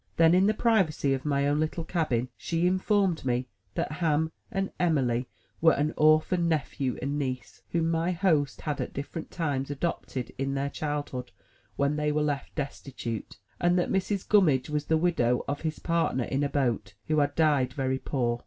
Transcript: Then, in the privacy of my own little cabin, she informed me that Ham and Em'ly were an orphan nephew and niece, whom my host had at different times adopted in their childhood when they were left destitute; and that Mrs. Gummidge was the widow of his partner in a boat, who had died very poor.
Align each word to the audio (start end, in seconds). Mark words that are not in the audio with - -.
Then, 0.17 0.33
in 0.33 0.47
the 0.47 0.55
privacy 0.55 1.13
of 1.13 1.25
my 1.25 1.47
own 1.47 1.59
little 1.59 1.83
cabin, 1.83 2.29
she 2.35 2.65
informed 2.65 3.23
me 3.23 3.49
that 3.75 3.91
Ham 3.91 4.31
and 4.51 4.71
Em'ly 4.79 5.27
were 5.61 5.73
an 5.73 5.93
orphan 5.95 6.47
nephew 6.49 6.97
and 7.03 7.19
niece, 7.19 7.61
whom 7.69 7.91
my 7.91 8.09
host 8.11 8.61
had 8.61 8.81
at 8.81 8.93
different 8.95 9.29
times 9.29 9.69
adopted 9.69 10.33
in 10.39 10.55
their 10.55 10.71
childhood 10.71 11.31
when 11.75 11.97
they 11.97 12.11
were 12.11 12.23
left 12.23 12.55
destitute; 12.55 13.37
and 13.59 13.77
that 13.77 13.91
Mrs. 13.91 14.27
Gummidge 14.27 14.71
was 14.71 14.85
the 14.85 14.97
widow 14.97 15.45
of 15.47 15.61
his 15.61 15.77
partner 15.77 16.23
in 16.23 16.43
a 16.43 16.49
boat, 16.49 16.95
who 17.05 17.19
had 17.19 17.35
died 17.35 17.71
very 17.71 17.99
poor. 17.99 18.39